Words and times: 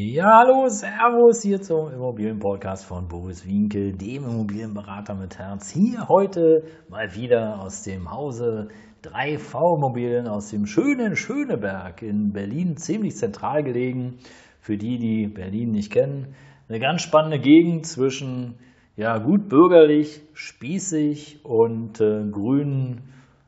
Ja, 0.00 0.44
hallo, 0.44 0.68
Servus 0.68 1.42
hier 1.42 1.60
zum 1.60 1.92
Immobilienpodcast 1.92 2.84
von 2.84 3.08
Boris 3.08 3.44
Winkel, 3.44 3.96
dem 3.96 4.26
Immobilienberater 4.26 5.16
mit 5.16 5.40
Herz. 5.40 5.72
Hier 5.72 6.06
heute 6.08 6.62
mal 6.88 7.16
wieder 7.16 7.60
aus 7.60 7.82
dem 7.82 8.08
Hause 8.08 8.68
3V 9.02 9.76
Immobilien 9.76 10.28
aus 10.28 10.50
dem 10.50 10.66
schönen 10.66 11.16
Schöneberg 11.16 12.00
in 12.02 12.32
Berlin, 12.32 12.76
ziemlich 12.76 13.16
zentral 13.16 13.64
gelegen. 13.64 14.18
Für 14.60 14.76
die, 14.76 14.98
die 14.98 15.26
Berlin 15.26 15.72
nicht 15.72 15.90
kennen, 15.90 16.36
eine 16.68 16.78
ganz 16.78 17.02
spannende 17.02 17.40
Gegend 17.40 17.84
zwischen 17.84 18.54
ja, 18.94 19.18
gut 19.18 19.48
bürgerlich, 19.48 20.22
spießig 20.32 21.44
und 21.44 22.00
äh, 22.00 22.22
grün 22.30 23.00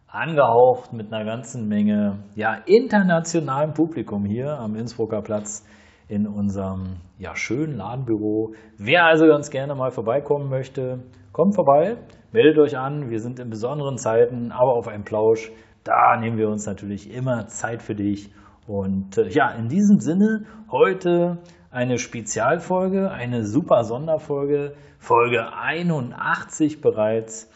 angehaucht 0.09 0.93
mit 0.93 1.13
einer 1.13 1.25
ganzen 1.25 1.69
Menge 1.69 2.25
ja, 2.35 2.55
internationalem 2.67 3.73
Publikum 3.73 4.25
hier 4.25 4.59
am 4.59 4.75
Innsbrucker 4.75 5.23
Platz 5.23 5.65
in 6.11 6.27
unserem 6.27 6.97
ja, 7.19 7.37
schönen 7.37 7.77
Ladenbüro. 7.77 8.55
Wer 8.77 9.05
also 9.05 9.27
ganz 9.27 9.49
gerne 9.51 9.77
mal 9.77 9.93
vorbeikommen 9.93 10.51
möchte, 10.51 11.05
kommt 11.33 11.55
vorbei, 11.55 11.99
meldet 12.33 12.59
euch 12.59 12.77
an. 12.77 13.11
Wir 13.11 13.21
sind 13.21 13.39
in 13.39 13.49
besonderen 13.49 13.97
Zeiten, 13.97 14.51
aber 14.51 14.73
auf 14.73 14.89
einen 14.89 15.05
Plausch. 15.05 15.53
Da 15.85 16.17
nehmen 16.17 16.37
wir 16.37 16.49
uns 16.49 16.67
natürlich 16.67 17.15
immer 17.15 17.47
Zeit 17.47 17.81
für 17.81 17.95
dich. 17.95 18.33
Und 18.67 19.19
äh, 19.19 19.29
ja, 19.29 19.53
in 19.53 19.69
diesem 19.69 20.01
Sinne 20.01 20.47
heute 20.71 21.39
eine 21.71 21.99
Spezialfolge, 21.99 23.13
eine 23.13 23.45
super 23.45 23.85
Sonderfolge, 23.85 24.75
Folge 24.99 25.53
81 25.53 26.81
bereits. 26.81 27.49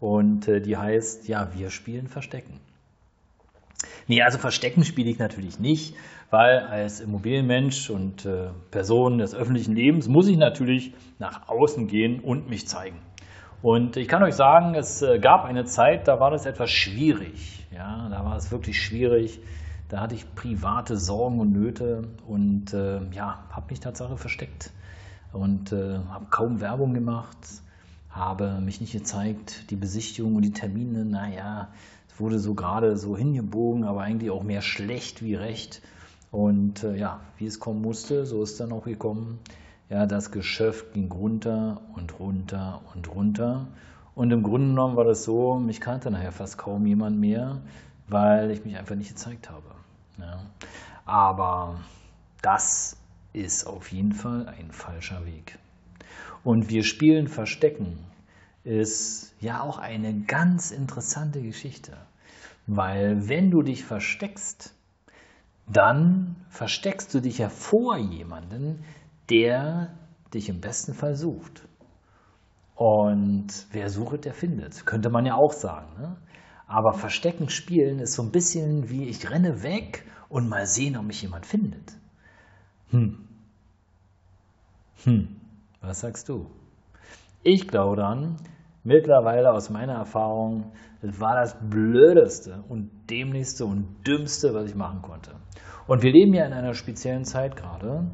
Und 0.00 0.48
äh, 0.48 0.60
die 0.60 0.76
heißt, 0.76 1.28
ja, 1.28 1.48
wir 1.54 1.70
spielen 1.70 2.08
Verstecken. 2.08 2.60
Nee, 4.08 4.22
also 4.22 4.38
Verstecken 4.38 4.84
spiele 4.84 5.10
ich 5.10 5.18
natürlich 5.18 5.58
nicht, 5.58 5.94
weil 6.30 6.60
als 6.60 7.00
Immobilienmensch 7.00 7.90
und 7.90 8.26
äh, 8.26 8.48
Person 8.70 9.18
des 9.18 9.34
öffentlichen 9.34 9.74
Lebens 9.74 10.08
muss 10.08 10.28
ich 10.28 10.36
natürlich 10.36 10.94
nach 11.18 11.48
außen 11.48 11.86
gehen 11.86 12.20
und 12.20 12.48
mich 12.48 12.66
zeigen. 12.66 12.98
Und 13.62 13.96
ich 13.96 14.08
kann 14.08 14.22
euch 14.22 14.34
sagen, 14.34 14.74
es 14.74 15.02
äh, 15.02 15.18
gab 15.20 15.44
eine 15.44 15.64
Zeit, 15.64 16.08
da 16.08 16.18
war 16.18 16.30
das 16.30 16.46
etwas 16.46 16.70
schwierig. 16.70 17.66
Ja, 17.72 18.08
da 18.10 18.24
war 18.24 18.36
es 18.36 18.50
wirklich 18.50 18.82
schwierig. 18.82 19.40
Da 19.88 20.00
hatte 20.00 20.14
ich 20.14 20.34
private 20.34 20.96
Sorgen 20.96 21.38
und 21.38 21.52
Nöte 21.52 22.08
und 22.26 22.72
äh, 22.72 23.00
ja, 23.12 23.44
habe 23.50 23.66
mich 23.70 23.80
Tatsache 23.80 24.16
versteckt 24.16 24.72
und 25.32 25.72
äh, 25.72 25.98
habe 26.08 26.26
kaum 26.30 26.60
Werbung 26.60 26.94
gemacht, 26.94 27.36
habe 28.10 28.60
mich 28.60 28.80
nicht 28.80 28.92
gezeigt. 28.92 29.70
Die 29.70 29.76
Besichtigung 29.76 30.34
und 30.34 30.42
die 30.42 30.52
Termine, 30.52 31.04
naja, 31.04 31.68
es 32.12 32.20
wurde 32.20 32.38
so 32.38 32.54
gerade 32.54 32.96
so 32.96 33.16
hingebogen, 33.16 33.84
aber 33.84 34.02
eigentlich 34.02 34.30
auch 34.30 34.42
mehr 34.42 34.62
schlecht 34.62 35.22
wie 35.22 35.34
recht. 35.34 35.80
Und 36.30 36.84
äh, 36.84 36.96
ja, 36.96 37.20
wie 37.38 37.46
es 37.46 37.58
kommen 37.58 37.80
musste, 37.80 38.26
so 38.26 38.42
ist 38.42 38.60
dann 38.60 38.72
auch 38.72 38.84
gekommen. 38.84 39.38
Ja, 39.88 40.06
das 40.06 40.30
Geschäft 40.30 40.92
ging 40.94 41.10
runter 41.10 41.80
und 41.94 42.18
runter 42.18 42.80
und 42.94 43.14
runter. 43.14 43.66
Und 44.14 44.30
im 44.30 44.42
Grunde 44.42 44.68
genommen 44.68 44.96
war 44.96 45.04
das 45.04 45.24
so, 45.24 45.56
mich 45.56 45.80
kannte 45.80 46.10
nachher 46.10 46.32
fast 46.32 46.58
kaum 46.58 46.86
jemand 46.86 47.18
mehr, 47.18 47.60
weil 48.08 48.50
ich 48.50 48.64
mich 48.64 48.76
einfach 48.76 48.94
nicht 48.94 49.10
gezeigt 49.10 49.50
habe. 49.50 49.70
Ja. 50.18 50.40
Aber 51.04 51.80
das 52.42 52.96
ist 53.32 53.66
auf 53.66 53.90
jeden 53.90 54.12
Fall 54.12 54.46
ein 54.48 54.70
falscher 54.70 55.24
Weg. 55.24 55.58
Und 56.44 56.68
wir 56.68 56.84
spielen 56.84 57.28
Verstecken 57.28 57.98
ist 58.64 59.34
ja 59.40 59.60
auch 59.60 59.78
eine 59.78 60.20
ganz 60.20 60.70
interessante 60.70 61.42
Geschichte. 61.42 61.96
Weil 62.66 63.28
wenn 63.28 63.50
du 63.50 63.62
dich 63.62 63.84
versteckst, 63.84 64.74
dann 65.66 66.36
versteckst 66.48 67.12
du 67.14 67.20
dich 67.20 67.38
ja 67.38 67.48
vor 67.48 67.96
jemanden, 67.96 68.84
der 69.30 69.96
dich 70.32 70.48
im 70.48 70.60
besten 70.60 70.94
Fall 70.94 71.16
sucht. 71.16 71.62
Und 72.74 73.48
wer 73.70 73.90
sucht, 73.90 74.24
der 74.24 74.34
findet. 74.34 74.86
Könnte 74.86 75.10
man 75.10 75.26
ja 75.26 75.34
auch 75.34 75.52
sagen. 75.52 76.00
Ne? 76.00 76.16
Aber 76.66 76.94
Verstecken 76.94 77.48
spielen 77.48 77.98
ist 77.98 78.14
so 78.14 78.22
ein 78.22 78.30
bisschen 78.30 78.88
wie 78.88 79.04
ich 79.04 79.30
renne 79.30 79.62
weg 79.62 80.04
und 80.28 80.48
mal 80.48 80.66
sehen, 80.66 80.96
ob 80.96 81.04
mich 81.04 81.22
jemand 81.22 81.46
findet. 81.46 81.96
Hm. 82.90 83.28
Hm. 85.04 85.36
Was 85.80 86.00
sagst 86.00 86.28
du? 86.28 86.50
Ich 87.44 87.66
glaube 87.66 87.96
dann, 87.96 88.36
mittlerweile 88.84 89.52
aus 89.52 89.68
meiner 89.68 89.94
Erfahrung, 89.94 90.72
das 91.00 91.18
war 91.20 91.34
das 91.34 91.56
Blödeste 91.68 92.62
und 92.68 92.90
Dämlichste 93.10 93.64
und 93.64 94.06
Dümmste, 94.06 94.54
was 94.54 94.70
ich 94.70 94.76
machen 94.76 95.02
konnte. 95.02 95.32
Und 95.88 96.02
wir 96.02 96.12
leben 96.12 96.34
ja 96.34 96.46
in 96.46 96.52
einer 96.52 96.74
speziellen 96.74 97.24
Zeit 97.24 97.56
gerade. 97.56 98.06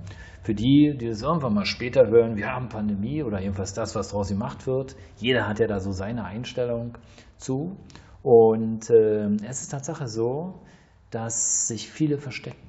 Für 0.43 0.55
die, 0.55 0.97
die 0.99 1.09
es 1.09 1.21
irgendwann 1.21 1.53
mal 1.53 1.67
später 1.67 2.07
hören, 2.07 2.37
wir 2.37 2.51
haben 2.51 2.71
Pandemie 2.71 3.23
oder 3.23 3.39
jedenfalls 3.39 3.75
das, 3.75 3.95
was 3.95 4.09
daraus 4.09 4.31
gemacht 4.31 4.67
wird. 4.67 4.97
Jeder 5.19 5.47
hat 5.47 5.59
ja 5.59 5.67
da 5.67 5.79
so 5.79 5.93
seine 5.93 6.25
Einstellung 6.25 6.97
zu. 7.37 7.77
Und 8.23 8.89
äh, 8.89 9.27
es 9.47 9.61
ist 9.61 9.69
Tatsache 9.69 10.09
so, 10.09 10.63
dass 11.11 11.69
sich 11.69 11.91
viele 11.91 12.17
verstecken. 12.17 12.67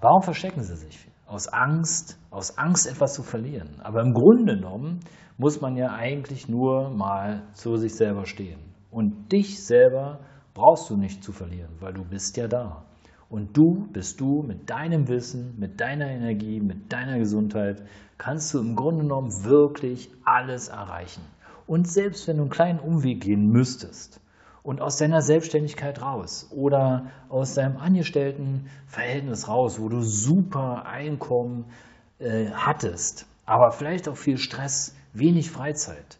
Warum 0.00 0.22
verstecken 0.22 0.62
sie 0.62 0.76
sich? 0.76 1.08
Aus 1.30 1.46
Angst, 1.46 2.18
aus 2.30 2.58
Angst 2.58 2.88
etwas 2.88 3.14
zu 3.14 3.22
verlieren. 3.22 3.80
Aber 3.80 4.02
im 4.02 4.12
Grunde 4.12 4.56
genommen 4.56 4.98
muss 5.38 5.60
man 5.60 5.76
ja 5.76 5.92
eigentlich 5.92 6.48
nur 6.48 6.90
mal 6.90 7.44
zu 7.52 7.76
sich 7.76 7.94
selber 7.94 8.26
stehen. 8.26 8.58
Und 8.90 9.30
dich 9.30 9.64
selber 9.64 10.18
brauchst 10.54 10.90
du 10.90 10.96
nicht 10.96 11.22
zu 11.22 11.30
verlieren, 11.30 11.70
weil 11.78 11.92
du 11.92 12.04
bist 12.04 12.36
ja 12.36 12.48
da. 12.48 12.84
Und 13.28 13.56
du 13.56 13.86
bist 13.92 14.20
du 14.20 14.42
mit 14.42 14.70
deinem 14.70 15.06
Wissen, 15.06 15.54
mit 15.56 15.80
deiner 15.80 16.08
Energie, 16.10 16.58
mit 16.58 16.92
deiner 16.92 17.18
Gesundheit, 17.18 17.80
kannst 18.18 18.52
du 18.52 18.58
im 18.58 18.74
Grunde 18.74 19.04
genommen 19.04 19.30
wirklich 19.44 20.10
alles 20.24 20.66
erreichen. 20.66 21.22
Und 21.68 21.86
selbst 21.86 22.26
wenn 22.26 22.38
du 22.38 22.42
einen 22.42 22.50
kleinen 22.50 22.80
Umweg 22.80 23.22
gehen 23.22 23.46
müsstest 23.46 24.20
und 24.62 24.80
aus 24.80 24.96
deiner 24.96 25.20
Selbstständigkeit 25.20 26.02
raus 26.02 26.50
oder 26.54 27.06
aus 27.28 27.54
deinem 27.54 27.76
Angestelltenverhältnis 27.76 29.48
raus, 29.48 29.80
wo 29.80 29.88
du 29.88 30.00
super 30.00 30.86
Einkommen 30.86 31.66
äh, 32.18 32.50
hattest, 32.50 33.26
aber 33.46 33.72
vielleicht 33.72 34.08
auch 34.08 34.16
viel 34.16 34.36
Stress, 34.36 34.94
wenig 35.12 35.50
Freizeit, 35.50 36.18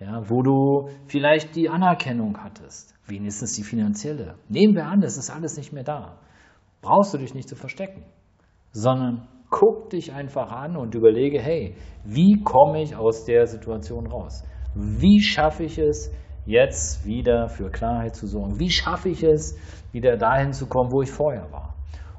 ja, 0.00 0.28
wo 0.28 0.42
du 0.42 0.88
vielleicht 1.06 1.54
die 1.54 1.68
Anerkennung 1.68 2.38
hattest, 2.42 2.94
wenigstens 3.06 3.54
die 3.54 3.62
finanzielle. 3.62 4.36
Nehmen 4.48 4.74
wir 4.74 4.86
an, 4.86 5.02
es 5.02 5.16
ist 5.16 5.30
alles 5.30 5.56
nicht 5.56 5.72
mehr 5.72 5.84
da. 5.84 6.18
Brauchst 6.80 7.14
du 7.14 7.18
dich 7.18 7.34
nicht 7.34 7.48
zu 7.48 7.54
verstecken, 7.54 8.02
sondern 8.72 9.28
guck 9.50 9.90
dich 9.90 10.12
einfach 10.12 10.50
an 10.50 10.76
und 10.76 10.94
überlege, 10.94 11.40
hey, 11.40 11.76
wie 12.04 12.42
komme 12.42 12.82
ich 12.82 12.96
aus 12.96 13.24
der 13.26 13.46
Situation 13.46 14.06
raus? 14.06 14.42
Wie 14.74 15.20
schaffe 15.20 15.64
ich 15.64 15.78
es, 15.78 16.10
jetzt 16.46 17.06
wieder 17.06 17.48
für 17.48 17.70
Klarheit 17.70 18.16
zu 18.16 18.26
sorgen? 18.26 18.58
Wie 18.58 18.70
schaffe 18.70 19.08
ich 19.08 19.22
es, 19.22 19.56
wieder 19.92 20.16
dahin 20.16 20.52
zu 20.52 20.66
kommen, 20.66 20.90
wo 20.90 21.02
ich 21.02 21.10
vorher 21.10 21.50
war? 21.52 21.74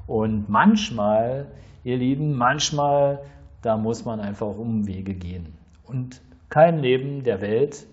Und 0.06 0.48
manchmal, 0.48 1.46
ihr 1.82 1.96
Lieben, 1.96 2.34
manchmal, 2.34 3.20
da 3.62 3.76
muss 3.76 4.04
man 4.04 4.20
einfach 4.20 4.56
Umwege 4.56 5.14
gehen. 5.14 5.54
Und 5.84 6.20
kein 6.48 6.78
Leben 6.78 7.24
der 7.24 7.40
Welt, 7.40 7.86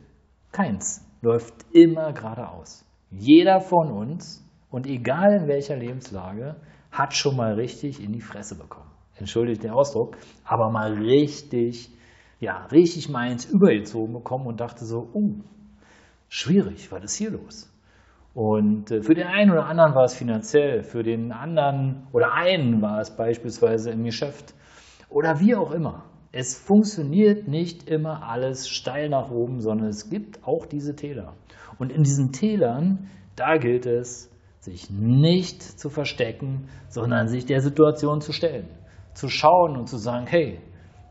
keins, 0.52 1.06
läuft 1.22 1.54
immer 1.72 2.14
geradeaus. 2.14 2.86
Jeder 3.10 3.62
von 3.62 3.92
uns, 3.92 4.46
und 4.70 4.88
egal 4.88 5.34
in 5.34 5.48
welcher 5.48 5.76
Lebenslage, 5.76 6.56
hat 6.92 7.14
schon 7.14 7.36
mal 7.36 7.54
richtig 7.54 8.04
in 8.04 8.12
die 8.12 8.22
Fresse 8.22 8.58
bekommen. 8.58 8.90
Entschuldigt 9.16 9.64
den 9.64 9.72
Ausdruck, 9.72 10.18
aber 10.44 10.70
mal 10.72 10.94
richtig, 10.94 11.90
ja, 12.40 12.66
richtig 12.66 13.10
mal 13.10 13.32
ins 13.32 13.46
Übergezogen 13.46 14.14
bekommen 14.14 14.48
und 14.48 14.60
dachte 14.60 14.86
so, 14.86 15.10
uh, 15.14 15.42
schwierig, 16.32 16.92
was 16.92 17.04
ist 17.04 17.16
hier 17.16 17.32
los? 17.32 17.72
Und 18.34 18.90
äh, 18.90 19.04
für 19.04 19.14
den 19.14 19.28
einen 19.28 19.52
oder 19.52 19.66
anderen 19.66 19.94
war 19.94 20.06
es 20.06 20.16
finanziell, 20.16 20.82
für 20.82 21.04
den 21.04 21.32
anderen 21.32 22.08
oder 22.12 22.34
einen 22.34 22.82
war 22.82 23.00
es 23.00 23.16
beispielsweise 23.16 23.92
im 23.92 24.04
Geschäft 24.04 24.56
oder 25.10 25.40
wie 25.40 25.56
auch 25.56 25.72
immer 25.72 26.06
es 26.32 26.58
funktioniert 26.58 27.48
nicht 27.48 27.90
immer 27.90 28.24
alles 28.24 28.70
steil 28.70 29.10
nach 29.10 29.32
oben, 29.32 29.60
sondern 29.60 29.90
es 29.90 30.10
gibt 30.10 30.46
auch 30.48 30.66
diese 30.66 30.96
Täler. 30.96 31.34
Und 31.78 31.92
in 31.92 32.04
diesen 32.04 32.32
Tälern, 32.32 33.10
da 33.36 33.58
gilt 33.58 33.86
es, 33.86 34.30
sich 34.60 34.90
nicht 34.90 35.62
zu 35.62 35.90
verstecken, 35.90 36.70
sondern 36.88 37.28
sich 37.28 37.46
der 37.46 37.62
Situation 37.62 38.22
zu 38.22 38.32
stellen. 38.32 38.70
Zu 39.14 39.28
schauen 39.28 39.76
und 39.76 39.88
zu 39.88 39.98
sagen, 39.98 40.26
hey, 40.28 40.60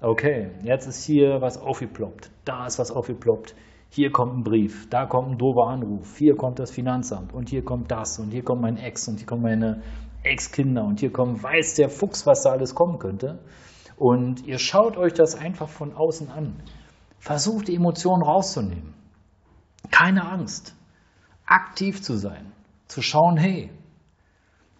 okay, 0.01 0.53
jetzt 0.63 0.87
ist 0.87 1.05
hier 1.05 1.41
was 1.41 1.59
aufgeploppt, 1.59 2.31
da 2.45 2.67
ist 2.67 2.79
was 2.79 2.91
aufgeploppt, 2.91 3.55
hier 3.91 4.13
kommt 4.13 4.39
ein 4.39 4.45
Brief, 4.45 4.89
da 4.89 5.05
kommt 5.07 5.33
ein 5.33 5.39
doofer 5.39 5.67
Anruf, 5.67 6.17
hier 6.17 6.37
kommt 6.37 6.61
das 6.61 6.71
Finanzamt 6.71 7.33
und 7.33 7.49
hier 7.49 7.65
kommt 7.65 7.91
das 7.91 8.19
und 8.21 8.31
hier 8.31 8.45
kommt 8.45 8.63
mein 8.63 8.77
Ex 8.77 9.09
und 9.09 9.19
hier 9.19 9.27
kommen 9.27 9.43
meine 9.43 9.83
Ex-Kinder 10.23 10.85
und 10.85 11.01
hier 11.01 11.13
kommt, 11.13 11.43
weiß 11.43 11.75
der 11.75 11.89
Fuchs, 11.89 12.25
was 12.27 12.43
da 12.43 12.51
alles 12.51 12.75
kommen 12.75 12.99
könnte. 12.99 13.41
Und 13.97 14.47
ihr 14.47 14.59
schaut 14.59 14.97
euch 14.97 15.13
das 15.13 15.35
einfach 15.35 15.69
von 15.69 15.93
außen 15.93 16.31
an. 16.31 16.63
Versucht 17.19 17.69
die 17.69 17.75
Emotionen 17.75 18.23
rauszunehmen. 18.23 18.95
Keine 19.91 20.27
Angst. 20.27 20.75
Aktiv 21.45 22.01
zu 22.01 22.17
sein. 22.17 22.53
Zu 22.87 23.03
schauen, 23.03 23.37
hey, 23.37 23.71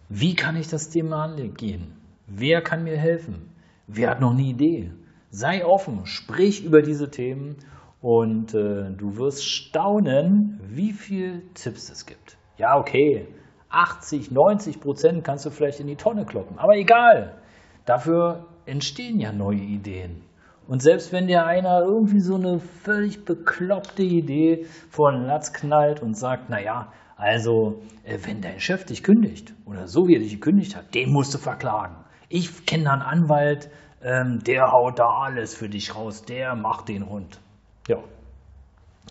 wie 0.09 0.35
kann 0.35 0.55
ich 0.55 0.69
das 0.69 0.89
Thema 0.89 1.23
angehen? 1.23 1.93
Wer 2.27 2.61
kann 2.61 2.83
mir 2.83 2.97
helfen? 2.97 3.51
Wer 3.87 4.09
hat 4.09 4.21
noch 4.21 4.31
eine 4.31 4.43
Idee? 4.43 4.91
Sei 5.29 5.65
offen, 5.65 6.05
sprich 6.05 6.63
über 6.63 6.81
diese 6.81 7.09
Themen 7.09 7.57
und 8.01 8.53
äh, 8.53 8.91
du 8.91 9.17
wirst 9.17 9.45
staunen, 9.45 10.59
wie 10.63 10.91
viele 10.91 11.41
Tipps 11.53 11.89
es 11.89 12.05
gibt. 12.05 12.37
Ja, 12.57 12.77
okay, 12.77 13.27
80, 13.69 14.31
90 14.31 14.79
Prozent 14.79 15.23
kannst 15.23 15.45
du 15.45 15.49
vielleicht 15.49 15.79
in 15.79 15.87
die 15.87 15.95
Tonne 15.95 16.25
kloppen, 16.25 16.59
aber 16.59 16.75
egal. 16.75 17.37
Dafür 17.85 18.47
entstehen 18.65 19.19
ja 19.19 19.31
neue 19.31 19.59
Ideen. 19.59 20.23
Und 20.67 20.81
selbst 20.81 21.11
wenn 21.11 21.27
dir 21.27 21.45
einer 21.45 21.81
irgendwie 21.81 22.21
so 22.21 22.35
eine 22.35 22.59
völlig 22.59 23.25
bekloppte 23.25 24.03
Idee 24.03 24.65
vor 24.89 25.11
den 25.11 25.25
Latz 25.25 25.53
knallt 25.53 26.01
und 26.01 26.15
sagt, 26.15 26.49
naja, 26.49 26.91
also 27.17 27.81
äh, 28.03 28.17
wenn 28.25 28.41
dein 28.41 28.59
Chef 28.59 28.85
dich 28.85 29.03
kündigt 29.03 29.53
oder 29.65 29.87
so 29.87 30.07
wie 30.07 30.15
er 30.15 30.19
dich 30.19 30.33
gekündigt 30.33 30.75
hat, 30.75 30.95
den 30.95 31.11
musst 31.11 31.33
du 31.33 31.37
verklagen. 31.37 31.95
Ich 32.29 32.65
kenne 32.65 32.91
einen 32.91 33.01
Anwalt, 33.01 33.69
ähm, 34.01 34.39
der 34.45 34.71
haut 34.71 34.99
da 34.99 35.09
alles 35.09 35.55
für 35.55 35.69
dich 35.69 35.95
raus, 35.95 36.23
der 36.23 36.55
macht 36.55 36.89
den 36.89 37.03
rund. 37.03 37.39
Ja, 37.87 37.97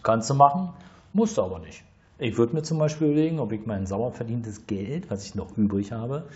kannst 0.03 0.31
du 0.31 0.35
machen, 0.35 0.71
musst 1.13 1.39
du 1.39 1.43
aber 1.43 1.59
nicht. 1.59 1.83
Ich 2.19 2.37
würde 2.37 2.55
mir 2.55 2.63
zum 2.63 2.79
Beispiel 2.79 3.09
überlegen, 3.09 3.41
ob 3.41 3.53
ich 3.53 3.65
mein 3.67 3.87
sauer 3.87 4.13
verdientes 4.13 4.67
Geld, 4.67 5.11
was 5.11 5.25
ich 5.25 5.35
noch 5.35 5.57
übrig 5.57 5.93
habe, 5.93 6.29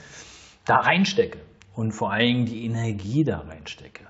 da 0.64 0.76
reinstecke 0.76 1.38
und 1.74 1.92
vor 1.92 2.10
allem 2.10 2.46
die 2.46 2.64
Energie 2.64 3.24
da 3.24 3.40
reinstecke. 3.40 4.04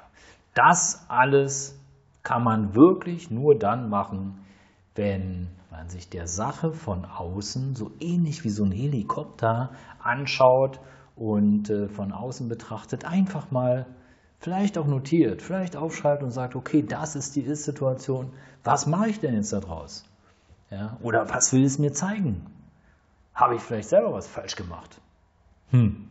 Das 0.55 1.05
alles 1.09 1.79
kann 2.23 2.45
man 2.45 2.75
wirklich 2.75 3.31
nur 3.31 3.59
dann 3.59 3.91
machen, 3.91 4.41
wenn 4.95 5.49
man 5.71 5.89
sich 5.89 6.09
der 6.09 6.29
Sache 6.29 6.73
von 6.73 7.05
außen 7.05 7.75
so 7.75 7.91
ähnlich 7.99 8.45
wie 8.45 8.51
so 8.51 8.65
ein 8.65 8.71
Helikopter 8.71 9.73
anschaut 9.99 10.79
und 11.17 11.71
äh, 11.71 11.89
von 11.89 12.13
außen 12.13 12.49
betrachtet, 12.49 13.05
einfach 13.05 13.51
mal 13.51 13.87
vielleicht 14.45 14.77
auch 14.77 14.87
notiert, 14.87 15.41
vielleicht 15.41 15.75
aufschreibt 15.75 16.23
und 16.23 16.31
sagt, 16.31 16.55
okay, 16.55 16.83
das 16.83 17.17
ist 17.17 17.35
die 17.35 17.41
Ist-Situation, 17.41 18.31
was 18.63 18.87
mache 18.87 19.09
ich 19.09 19.19
denn 19.19 19.35
jetzt 19.35 19.55
daraus? 19.55 20.05
Ja, 20.71 20.99
oder 21.01 21.31
was 21.31 21.51
will 21.55 21.65
es 21.65 21.79
mir 21.79 21.93
zeigen? 21.93 22.45
Habe 23.35 23.55
ich 23.55 23.63
vielleicht 23.63 23.89
selber 23.89 24.13
was 24.13 24.29
falsch 24.29 24.55
gemacht? 24.55 25.01
Hm. 25.71 26.09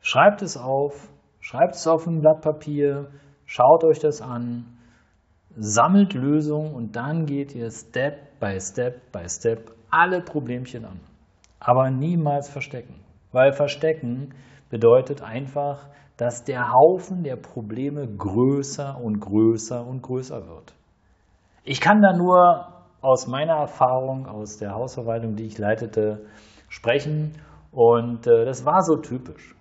Schreibt 0.00 0.40
es 0.42 0.56
auf, 0.56 1.08
schreibt 1.40 1.74
es 1.74 1.86
auf 1.88 2.06
ein 2.06 2.20
Blatt 2.20 2.42
Papier, 2.42 3.10
schaut 3.44 3.82
euch 3.82 3.98
das 3.98 4.22
an, 4.22 4.64
sammelt 5.56 6.14
Lösungen 6.14 6.74
und 6.74 6.94
dann 6.94 7.26
geht 7.26 7.56
ihr 7.56 7.72
Step 7.72 8.38
by 8.38 8.60
Step 8.60 9.10
by 9.10 9.28
Step 9.28 9.72
alle 9.90 10.20
Problemchen 10.20 10.84
an. 10.84 11.00
Aber 11.58 11.90
niemals 11.90 12.48
verstecken, 12.48 12.94
weil 13.32 13.52
verstecken 13.52 14.32
bedeutet 14.70 15.22
einfach, 15.22 15.88
dass 16.16 16.44
der 16.44 16.72
Haufen 16.72 17.22
der 17.22 17.36
Probleme 17.36 18.06
größer 18.06 18.98
und 19.02 19.20
größer 19.20 19.86
und 19.86 20.02
größer 20.02 20.48
wird. 20.48 20.74
Ich 21.64 21.80
kann 21.80 22.00
da 22.00 22.12
nur 22.12 22.72
aus 23.02 23.26
meiner 23.26 23.54
Erfahrung 23.54 24.26
aus 24.26 24.56
der 24.58 24.74
Hausverwaltung, 24.74 25.36
die 25.36 25.44
ich 25.44 25.58
leitete, 25.58 26.26
sprechen. 26.68 27.32
Und 27.70 28.26
äh, 28.26 28.44
das 28.44 28.64
war 28.64 28.82
so 28.82 28.96
typisch. 28.96 29.54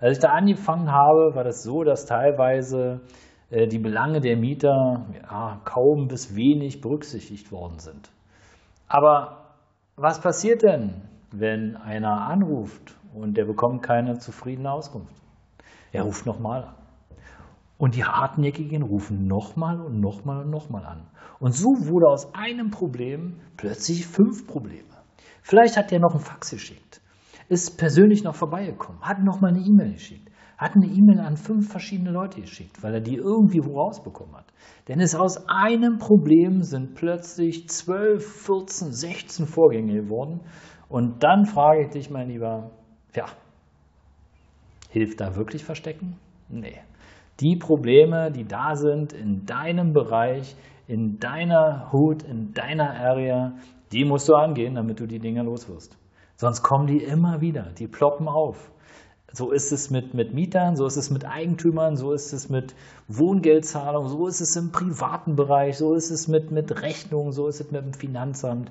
Als 0.00 0.18
ich 0.18 0.22
da 0.22 0.30
angefangen 0.30 0.90
habe, 0.90 1.34
war 1.34 1.44
das 1.44 1.62
so, 1.62 1.84
dass 1.84 2.06
teilweise 2.06 3.00
äh, 3.50 3.66
die 3.68 3.78
Belange 3.78 4.20
der 4.20 4.36
Mieter 4.36 5.06
ja, 5.22 5.60
kaum 5.64 6.08
bis 6.08 6.34
wenig 6.34 6.80
berücksichtigt 6.80 7.52
worden 7.52 7.78
sind. 7.78 8.10
Aber 8.88 9.54
was 9.96 10.20
passiert 10.20 10.62
denn, 10.62 11.02
wenn 11.30 11.76
einer 11.76 12.26
anruft 12.26 12.96
und 13.14 13.36
der 13.36 13.44
bekommt 13.44 13.82
keine 13.82 14.18
zufriedene 14.18 14.70
Auskunft? 14.70 15.14
Er 15.92 16.02
ruft 16.02 16.26
nochmal 16.26 16.64
an. 16.64 16.74
Und 17.78 17.96
die 17.96 18.04
Hartnäckigen 18.04 18.82
rufen 18.82 19.26
nochmal 19.26 19.80
und 19.80 20.00
nochmal 20.00 20.44
und 20.44 20.50
nochmal 20.50 20.84
an. 20.84 21.06
Und 21.38 21.54
so 21.54 21.68
wurde 21.88 22.08
aus 22.08 22.34
einem 22.34 22.70
Problem 22.70 23.40
plötzlich 23.56 24.06
fünf 24.06 24.46
Probleme. 24.46 24.84
Vielleicht 25.42 25.76
hat 25.76 25.90
der 25.90 25.98
noch 25.98 26.12
einen 26.12 26.20
Fax 26.20 26.50
geschickt, 26.50 27.00
ist 27.48 27.78
persönlich 27.78 28.22
noch 28.22 28.34
vorbeigekommen, 28.34 29.00
hat 29.00 29.22
noch 29.24 29.40
mal 29.40 29.48
eine 29.48 29.60
E-Mail 29.60 29.94
geschickt, 29.94 30.30
hat 30.58 30.76
eine 30.76 30.86
E-Mail 30.86 31.20
an 31.20 31.36
fünf 31.38 31.70
verschiedene 31.70 32.10
Leute 32.10 32.42
geschickt, 32.42 32.82
weil 32.82 32.94
er 32.94 33.00
die 33.00 33.16
irgendwie 33.16 33.64
wo 33.64 33.80
rausbekommen 33.80 34.36
hat. 34.36 34.52
Denn 34.88 35.00
es 35.00 35.14
aus 35.14 35.48
einem 35.48 35.96
Problem 35.98 36.62
sind 36.62 36.94
plötzlich 36.94 37.66
12, 37.66 38.22
14, 38.44 38.92
16 38.92 39.46
Vorgänge 39.46 39.94
geworden. 39.94 40.40
Und 40.88 41.24
dann 41.24 41.46
frage 41.46 41.84
ich 41.84 41.88
dich, 41.88 42.10
mein 42.10 42.28
Lieber, 42.28 42.72
ja, 43.16 43.26
hilft 44.90 45.20
da 45.20 45.36
wirklich 45.36 45.64
Verstecken? 45.64 46.16
Nee. 46.48 46.78
Die 47.40 47.56
Probleme, 47.56 48.30
die 48.30 48.46
da 48.46 48.76
sind 48.76 49.12
in 49.12 49.46
deinem 49.46 49.92
Bereich, 49.92 50.56
in 50.86 51.18
deiner 51.18 51.90
Hut, 51.92 52.22
in 52.22 52.52
deiner 52.52 52.90
Area, 52.90 53.52
die 53.92 54.04
musst 54.04 54.28
du 54.28 54.34
angehen, 54.34 54.74
damit 54.74 55.00
du 55.00 55.06
die 55.06 55.18
Dinge 55.20 55.42
loswirst. 55.42 55.96
Sonst 56.36 56.62
kommen 56.62 56.86
die 56.86 57.02
immer 57.02 57.40
wieder, 57.40 57.72
die 57.78 57.86
ploppen 57.86 58.28
auf. 58.28 58.70
So 59.32 59.52
ist 59.52 59.70
es 59.70 59.90
mit, 59.90 60.14
mit 60.14 60.34
Mietern, 60.34 60.76
so 60.76 60.86
ist 60.86 60.96
es 60.96 61.10
mit 61.10 61.24
Eigentümern, 61.24 61.96
so 61.96 62.12
ist 62.12 62.32
es 62.32 62.48
mit 62.48 62.74
Wohngeldzahlung, 63.06 64.08
so 64.08 64.26
ist 64.26 64.40
es 64.40 64.56
im 64.56 64.72
privaten 64.72 65.36
Bereich, 65.36 65.78
so 65.78 65.94
ist 65.94 66.10
es 66.10 66.26
mit, 66.26 66.50
mit 66.50 66.82
Rechnungen, 66.82 67.32
so 67.32 67.46
ist 67.46 67.60
es 67.60 67.70
mit 67.70 67.82
dem 67.82 67.92
Finanzamt. 67.92 68.70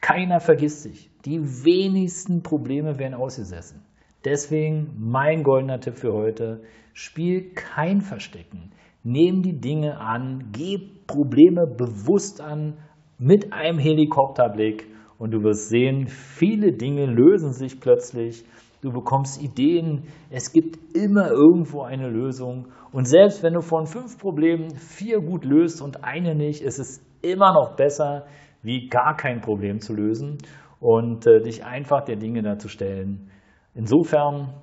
Keiner 0.00 0.40
vergisst 0.40 0.82
sich. 0.82 1.10
Die 1.24 1.40
wenigsten 1.64 2.42
Probleme 2.42 2.98
werden 2.98 3.14
ausgesessen. 3.14 3.82
Deswegen 4.24 4.94
mein 4.98 5.42
goldener 5.42 5.80
Tipp 5.80 5.96
für 5.96 6.12
heute, 6.12 6.62
spiel 6.92 7.50
kein 7.54 8.00
Verstecken. 8.00 8.72
Nehm 9.04 9.42
die 9.42 9.60
Dinge 9.60 10.00
an, 10.00 10.48
geh 10.52 10.78
Probleme 11.06 11.66
bewusst 11.66 12.40
an 12.40 12.78
mit 13.18 13.52
einem 13.52 13.78
Helikopterblick 13.78 14.86
und 15.18 15.32
du 15.32 15.42
wirst 15.42 15.68
sehen, 15.68 16.06
viele 16.06 16.72
Dinge 16.72 17.06
lösen 17.06 17.52
sich 17.52 17.80
plötzlich. 17.80 18.44
Du 18.80 18.92
bekommst 18.92 19.42
Ideen, 19.42 20.04
es 20.30 20.52
gibt 20.52 20.96
immer 20.96 21.30
irgendwo 21.30 21.82
eine 21.82 22.08
Lösung. 22.08 22.68
Und 22.92 23.06
selbst 23.06 23.42
wenn 23.42 23.54
du 23.54 23.60
von 23.60 23.86
fünf 23.86 24.18
Problemen 24.18 24.70
vier 24.76 25.20
gut 25.20 25.44
löst 25.44 25.82
und 25.82 26.04
eine 26.04 26.34
nicht, 26.34 26.62
ist 26.62 26.78
es 26.78 27.04
immer 27.22 27.52
noch 27.52 27.74
besser, 27.74 28.26
wie 28.62 28.88
gar 28.88 29.16
kein 29.16 29.40
Problem 29.40 29.80
zu 29.80 29.94
lösen 29.94 30.38
und 30.80 31.26
äh, 31.26 31.40
dich 31.40 31.64
einfach 31.64 32.04
der 32.04 32.16
Dinge 32.16 32.42
dazu 32.42 32.68
stellen. 32.68 33.30
Insofern, 33.74 34.54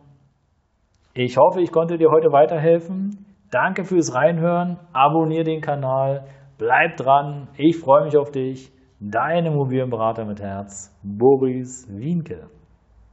ich 1.14 1.38
hoffe, 1.38 1.62
ich 1.62 1.72
konnte 1.72 1.98
dir 1.98 2.10
heute 2.10 2.32
weiterhelfen. 2.32 3.26
Danke 3.52 3.84
fürs 3.84 4.14
Reinhören. 4.14 4.80
Abonnier 4.94 5.44
den 5.44 5.62
Kanal. 5.62 6.26
Bleib 6.58 6.98
dran. 6.98 7.50
Ich 7.58 7.78
freue 7.78 8.06
mich 8.06 8.18
auf 8.18 8.32
dich. 8.32 8.72
Dein 9.00 9.46
Immobilienberater 9.46 10.26
mit 10.26 10.42
Herz, 10.42 10.98
Boris 11.04 11.86
Wienke. 11.90 12.50